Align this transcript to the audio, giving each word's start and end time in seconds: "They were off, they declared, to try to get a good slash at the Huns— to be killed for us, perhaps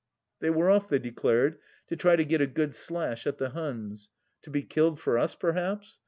"They 0.41 0.49
were 0.49 0.67
off, 0.71 0.89
they 0.89 0.97
declared, 0.97 1.59
to 1.85 1.95
try 1.95 2.15
to 2.15 2.25
get 2.25 2.41
a 2.41 2.47
good 2.47 2.73
slash 2.73 3.27
at 3.27 3.37
the 3.37 3.49
Huns— 3.51 4.09
to 4.41 4.49
be 4.49 4.63
killed 4.63 4.99
for 4.99 5.19
us, 5.19 5.35
perhaps 5.35 5.99